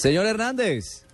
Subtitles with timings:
[0.00, 1.04] Señor Hernández.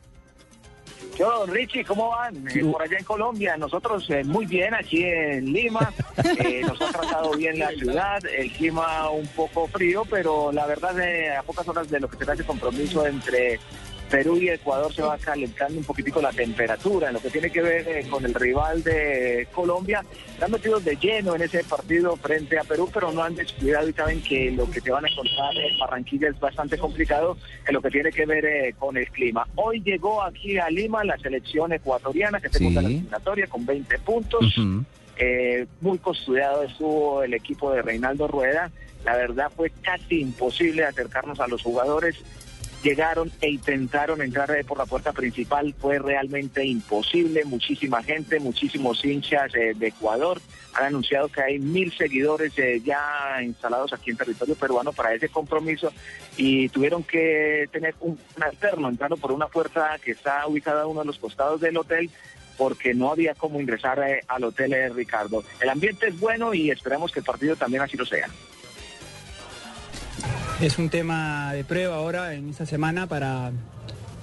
[1.18, 2.46] Yo, Richie, ¿cómo van?
[2.48, 5.92] Eh, por allá en Colombia, nosotros eh, muy bien aquí en Lima,
[6.38, 10.94] eh, nos ha tratado bien la ciudad, el clima un poco frío, pero la verdad
[11.36, 13.58] a pocas horas de lo que será ese compromiso entre
[14.10, 17.60] Perú y Ecuador se va calentando un poquitico la temperatura en lo que tiene que
[17.60, 20.04] ver eh, con el rival de Colombia.
[20.28, 23.92] Están metidos de lleno en ese partido frente a Perú, pero no han descuidado y
[23.92, 27.82] saben que lo que se van a encontrar en Barranquilla es bastante complicado en lo
[27.82, 29.46] que tiene que ver eh, con el clima.
[29.56, 32.70] Hoy llegó aquí a Lima la selección ecuatoriana que se sí.
[32.70, 34.54] la eliminatoria con 20 puntos.
[35.18, 38.70] Eh, muy custodiado estuvo el equipo de Reinaldo Rueda.
[39.04, 42.16] La verdad fue casi imposible acercarnos a los jugadores
[42.86, 49.52] llegaron e intentaron entrar por la puerta principal, fue realmente imposible, muchísima gente, muchísimos hinchas
[49.56, 50.40] eh, de Ecuador
[50.72, 55.28] han anunciado que hay mil seguidores eh, ya instalados aquí en territorio peruano para ese
[55.28, 55.92] compromiso
[56.36, 61.00] y tuvieron que tener un, alterno entrando por una puerta que está ubicada a uno
[61.00, 62.08] de los costados del hotel
[62.56, 65.42] porque no había cómo ingresar eh, al hotel Ricardo.
[65.60, 68.28] El ambiente es bueno y esperamos que el partido también así lo sea.
[70.60, 73.52] Es un tema de prueba ahora en esta semana para,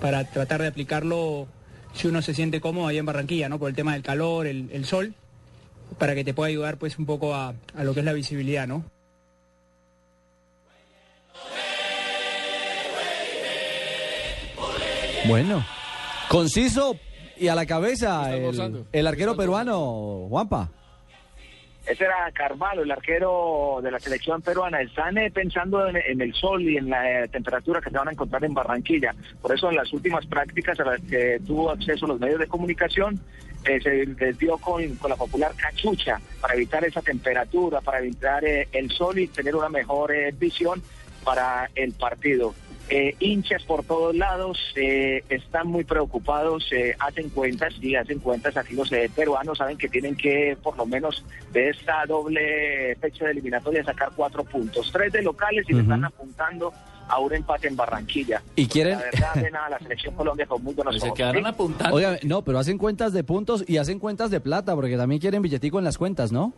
[0.02, 1.48] para tratar de aplicarlo
[1.94, 3.60] si uno se siente cómodo ahí en Barranquilla, ¿no?
[3.60, 5.14] Por el tema del calor, el, el sol,
[6.00, 8.68] para que te pueda ayudar pues un poco a, a lo que es la visibilidad,
[8.68, 8.84] ¿no?
[15.28, 15.64] Bueno,
[16.30, 16.98] conciso
[17.38, 20.72] y a la cabeza el, el arquero peruano, Juanpa.
[21.86, 24.82] Ese era Carvalho, el arquero de la selección peruana.
[24.82, 28.12] Están eh, pensando en, el sol y en la eh, temperatura que se van a
[28.12, 29.14] encontrar en Barranquilla.
[29.42, 33.20] Por eso en las últimas prácticas a las que tuvo acceso los medios de comunicación,
[33.66, 38.46] eh, se les dio con, con, la popular cachucha para evitar esa temperatura, para evitar
[38.46, 40.82] eh, el sol y tener una mejor visión
[41.26, 42.56] para el partido.
[42.90, 48.58] Eh, hinchas por todos lados eh, están muy preocupados, eh, hacen cuentas y hacen cuentas
[48.58, 51.24] aquí los peruanos saben que tienen que por lo menos
[51.54, 55.78] de esta doble fecha de eliminatoria sacar cuatro puntos, tres de locales y uh -huh.
[55.78, 56.74] le están apuntando
[57.08, 58.42] a un empate en Barranquilla.
[58.56, 58.98] Y quieren.
[59.00, 61.18] La verdad, ven a la selección Colombia con muy buenos Se ojos.
[61.18, 61.50] quedaron ¿sí?
[61.50, 61.96] apuntando.
[61.96, 65.42] Oiga, no, pero hacen cuentas de puntos y hacen cuentas de plata, porque también quieren
[65.42, 66.54] billetico en las cuentas, ¿no?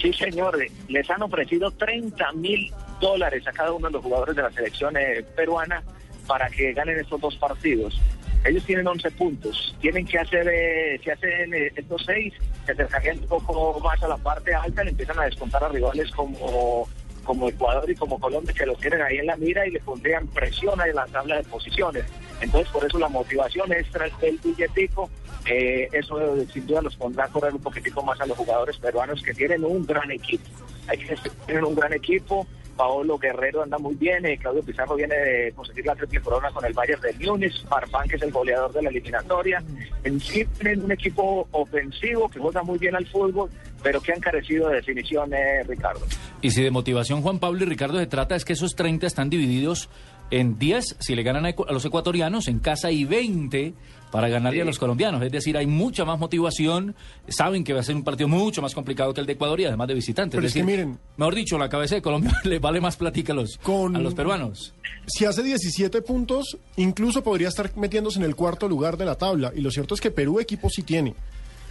[0.00, 0.58] Sí, señor.
[0.88, 2.72] Les han ofrecido 30 mil
[3.04, 5.82] dólares a cada uno de los jugadores de la selección eh, peruana
[6.26, 8.00] para que ganen estos dos partidos.
[8.46, 9.76] Ellos tienen 11 puntos.
[9.80, 14.16] Tienen que hacer, eh, si hacen eh, estos se acercarían un poco más a la
[14.16, 16.88] parte alta, le empiezan a descontar a rivales como
[17.24, 20.28] como Ecuador y como Colombia que lo tienen ahí en la mira y le pondrían
[20.28, 22.04] presión en la tabla de posiciones.
[22.40, 25.10] Entonces, por eso la motivación extra del billetico,
[25.46, 26.18] eh, eso
[26.52, 29.64] sin duda los pondrá a correr un poquitico más a los jugadores peruanos que tienen
[29.64, 30.44] un gran equipo.
[30.86, 31.16] Hay que
[31.46, 32.46] tener un gran equipo.
[32.74, 36.64] Paolo Guerrero anda muy bien, eh, Claudio Pizarro viene de conseguir la triple corona con
[36.64, 39.62] el Bayern de Múnich, Farfán que es el goleador de la eliminatoria.
[40.02, 43.50] En sí un equipo ofensivo que juega muy bien al fútbol,
[43.82, 46.04] pero que han carecido de definición, eh, Ricardo.
[46.44, 49.30] Y si de motivación Juan Pablo y Ricardo se trata es que esos 30 están
[49.30, 49.88] divididos
[50.30, 53.72] en 10 si le ganan a los ecuatorianos en casa y 20
[54.10, 54.60] para ganarle sí.
[54.60, 55.22] a los colombianos.
[55.22, 56.94] Es decir, hay mucha más motivación,
[57.28, 59.64] saben que va a ser un partido mucho más complicado que el de Ecuador y
[59.64, 60.36] además de visitantes.
[60.36, 62.98] Pero es, decir, es que miren, mejor dicho, la cabeza de Colombia le vale más
[62.98, 64.74] platica a los, con, a los peruanos.
[65.06, 69.50] Si hace 17 puntos, incluso podría estar metiéndose en el cuarto lugar de la tabla.
[69.56, 71.14] Y lo cierto es que Perú equipo sí tiene.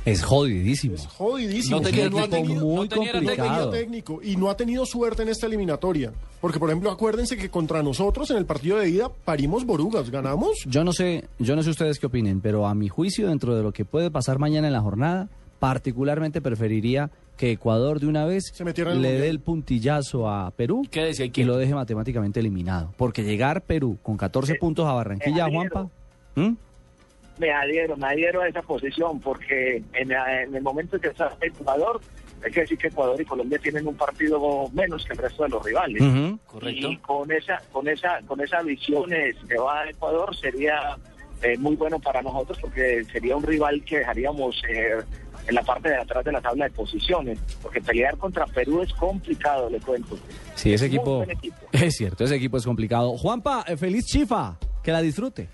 [0.06, 0.96] Es jodidísimo.
[0.96, 1.78] Es jodidísimo.
[1.78, 3.70] No tenía, no ha tenido, muy no tenía complicado.
[3.70, 6.12] técnico y no ha tenido suerte en esta eliminatoria.
[6.42, 10.64] Porque, por ejemplo, acuérdense que contra nosotros en el partido de ida parimos borugas, ganamos.
[10.66, 13.64] Yo no sé, yo no sé ustedes qué opinen, pero a mi juicio, dentro de
[13.64, 18.54] lo que puede pasar mañana en la jornada, particularmente preferiría que Ecuador de una vez
[18.76, 22.94] le dé el puntillazo a Perú decía, y lo deje matemáticamente eliminado.
[22.98, 25.90] Porque llegar Perú con 14 eh, puntos a Barranquilla, eh, Juanpa.
[27.38, 31.36] Me adhiero, me adhiero a esa posición porque en, en el momento en que está
[31.42, 32.00] el jugador,
[32.44, 35.50] hay que decir que Ecuador y Colombia tienen un partido menos que el resto de
[35.50, 36.02] los rivales.
[36.02, 36.90] Uh -huh, correcto.
[36.92, 40.98] Y con esa, con esa, con esa visión que va a Ecuador sería
[41.42, 44.98] eh, muy bueno para nosotros porque sería un rival que dejaríamos eh,
[45.48, 48.94] en la parte de atrás de la tabla de posiciones, porque pelear contra Perú es
[48.94, 50.18] complicado, le cuento.
[50.56, 53.18] Sí, ese equipo, equipo, es cierto, ese equipo es complicado.
[53.18, 55.50] Juanpa, eh, feliz chifa, que la disfrute.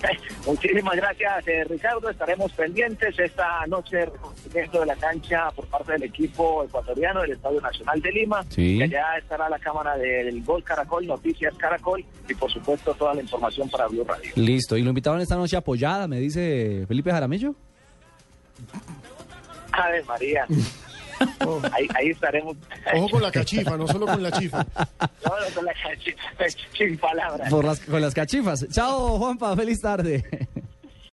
[0.46, 2.10] Muchísimas gracias, eh, Ricardo.
[2.10, 7.60] Estaremos pendientes esta noche reconocimiento de la cancha por parte del equipo ecuatoriano del Estadio
[7.60, 8.44] Nacional de Lima.
[8.48, 8.78] Sí.
[8.78, 13.22] Que allá estará la cámara del Gol Caracol, Noticias Caracol y por supuesto toda la
[13.22, 14.30] información para Blue Radio.
[14.36, 14.76] Listo.
[14.76, 17.54] ¿Y lo invitaron esta noche apoyada, me dice Felipe Jaramillo?
[19.72, 20.46] Ave María.
[21.72, 22.56] ahí, estaremos.
[22.94, 24.66] Ojo con la cachifa, no solo con la chifa.
[25.24, 26.18] No, con la cachifa,
[26.76, 27.50] sin palabras.
[27.50, 28.66] Por las, con las cachifas.
[28.70, 30.48] Chao, Juanpa, feliz tarde.